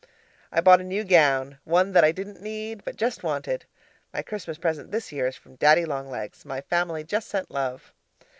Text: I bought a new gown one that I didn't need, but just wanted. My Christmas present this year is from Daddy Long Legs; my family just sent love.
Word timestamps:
I 0.51 0.61
bought 0.61 0.81
a 0.81 0.83
new 0.83 1.03
gown 1.03 1.59
one 1.63 1.91
that 1.91 2.03
I 2.03 2.11
didn't 2.11 2.41
need, 2.41 2.83
but 2.83 2.95
just 2.95 3.21
wanted. 3.21 3.65
My 4.11 4.23
Christmas 4.23 4.57
present 4.57 4.89
this 4.89 5.11
year 5.11 5.27
is 5.27 5.35
from 5.35 5.57
Daddy 5.57 5.85
Long 5.85 6.09
Legs; 6.09 6.43
my 6.43 6.59
family 6.61 7.03
just 7.03 7.29
sent 7.29 7.51
love. 7.51 7.93